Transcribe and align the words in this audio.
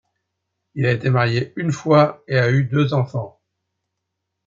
Il 0.73 0.87
a 0.87 0.93
été 0.93 1.11
marié 1.11 1.53
une 1.57 1.71
fois 1.71 2.23
et 2.27 2.35
a 2.35 2.49
eu 2.49 2.63
deux 2.63 2.95
enfants. 2.95 3.39